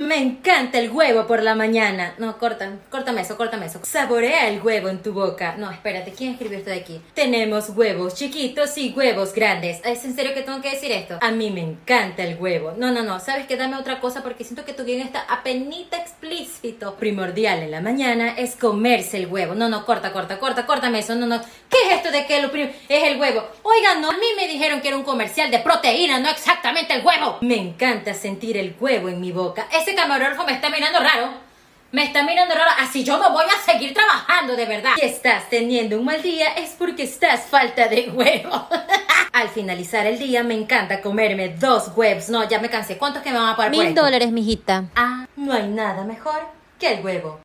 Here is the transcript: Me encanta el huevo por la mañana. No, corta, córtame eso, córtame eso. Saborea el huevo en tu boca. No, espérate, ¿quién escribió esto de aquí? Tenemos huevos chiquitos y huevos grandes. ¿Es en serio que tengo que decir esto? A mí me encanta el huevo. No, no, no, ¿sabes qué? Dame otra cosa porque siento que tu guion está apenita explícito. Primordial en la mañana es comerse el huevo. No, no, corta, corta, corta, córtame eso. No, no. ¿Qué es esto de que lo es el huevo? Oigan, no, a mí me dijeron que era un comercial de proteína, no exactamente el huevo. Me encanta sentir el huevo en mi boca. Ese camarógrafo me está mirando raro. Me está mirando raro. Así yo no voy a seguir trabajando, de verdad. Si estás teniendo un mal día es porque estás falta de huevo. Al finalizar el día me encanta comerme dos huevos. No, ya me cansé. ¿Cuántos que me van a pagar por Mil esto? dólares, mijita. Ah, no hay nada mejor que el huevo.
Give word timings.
Me 0.00 0.22
encanta 0.22 0.78
el 0.78 0.92
huevo 0.92 1.26
por 1.26 1.42
la 1.42 1.56
mañana. 1.56 2.14
No, 2.18 2.38
corta, 2.38 2.70
córtame 2.88 3.22
eso, 3.22 3.36
córtame 3.36 3.66
eso. 3.66 3.80
Saborea 3.82 4.48
el 4.48 4.62
huevo 4.62 4.88
en 4.88 5.02
tu 5.02 5.12
boca. 5.12 5.56
No, 5.58 5.72
espérate, 5.72 6.12
¿quién 6.12 6.34
escribió 6.34 6.58
esto 6.58 6.70
de 6.70 6.76
aquí? 6.76 7.00
Tenemos 7.14 7.70
huevos 7.70 8.14
chiquitos 8.14 8.78
y 8.78 8.94
huevos 8.96 9.34
grandes. 9.34 9.80
¿Es 9.84 10.04
en 10.04 10.14
serio 10.14 10.34
que 10.34 10.42
tengo 10.42 10.62
que 10.62 10.70
decir 10.70 10.92
esto? 10.92 11.18
A 11.20 11.32
mí 11.32 11.50
me 11.50 11.62
encanta 11.62 12.22
el 12.22 12.38
huevo. 12.38 12.74
No, 12.78 12.92
no, 12.92 13.02
no, 13.02 13.18
¿sabes 13.18 13.48
qué? 13.48 13.56
Dame 13.56 13.76
otra 13.76 13.98
cosa 13.98 14.22
porque 14.22 14.44
siento 14.44 14.64
que 14.64 14.72
tu 14.72 14.84
guion 14.84 15.00
está 15.00 15.22
apenita 15.22 15.96
explícito. 15.96 16.94
Primordial 16.94 17.64
en 17.64 17.72
la 17.72 17.80
mañana 17.80 18.36
es 18.38 18.54
comerse 18.54 19.16
el 19.16 19.26
huevo. 19.26 19.56
No, 19.56 19.68
no, 19.68 19.84
corta, 19.84 20.12
corta, 20.12 20.38
corta, 20.38 20.64
córtame 20.64 21.00
eso. 21.00 21.16
No, 21.16 21.26
no. 21.26 21.40
¿Qué 21.88 21.94
es 21.94 22.00
esto 22.00 22.10
de 22.10 22.26
que 22.26 22.42
lo 22.42 22.48
es 22.54 23.04
el 23.04 23.18
huevo? 23.18 23.48
Oigan, 23.62 24.02
no, 24.02 24.10
a 24.10 24.12
mí 24.12 24.26
me 24.36 24.46
dijeron 24.46 24.82
que 24.82 24.88
era 24.88 24.96
un 24.98 25.04
comercial 25.04 25.50
de 25.50 25.58
proteína, 25.60 26.18
no 26.18 26.28
exactamente 26.28 26.92
el 26.92 27.02
huevo. 27.04 27.38
Me 27.40 27.56
encanta 27.56 28.12
sentir 28.12 28.58
el 28.58 28.76
huevo 28.78 29.08
en 29.08 29.18
mi 29.22 29.32
boca. 29.32 29.66
Ese 29.72 29.94
camarógrafo 29.94 30.44
me 30.44 30.52
está 30.52 30.68
mirando 30.68 30.98
raro. 31.00 31.30
Me 31.90 32.02
está 32.04 32.22
mirando 32.24 32.54
raro. 32.54 32.70
Así 32.78 33.04
yo 33.04 33.16
no 33.16 33.30
voy 33.32 33.46
a 33.46 33.72
seguir 33.72 33.94
trabajando, 33.94 34.54
de 34.54 34.66
verdad. 34.66 34.90
Si 34.96 35.06
estás 35.06 35.48
teniendo 35.48 35.98
un 35.98 36.04
mal 36.04 36.20
día 36.20 36.48
es 36.58 36.72
porque 36.78 37.04
estás 37.04 37.46
falta 37.46 37.88
de 37.88 38.10
huevo. 38.10 38.68
Al 39.32 39.48
finalizar 39.48 40.06
el 40.06 40.18
día 40.18 40.42
me 40.42 40.52
encanta 40.54 41.00
comerme 41.00 41.48
dos 41.48 41.92
huevos. 41.96 42.28
No, 42.28 42.46
ya 42.46 42.58
me 42.60 42.68
cansé. 42.68 42.98
¿Cuántos 42.98 43.22
que 43.22 43.30
me 43.30 43.38
van 43.38 43.48
a 43.48 43.56
pagar 43.56 43.72
por 43.72 43.78
Mil 43.80 43.88
esto? 43.88 44.02
dólares, 44.02 44.30
mijita. 44.30 44.84
Ah, 44.94 45.26
no 45.36 45.54
hay 45.54 45.68
nada 45.68 46.04
mejor 46.04 46.40
que 46.78 46.92
el 46.92 47.02
huevo. 47.02 47.40